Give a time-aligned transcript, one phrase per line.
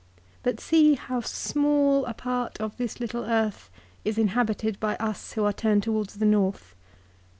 [0.41, 3.69] But, see, how small a part of this little earth
[4.03, 6.73] is inhabited by us who are turned towards the north.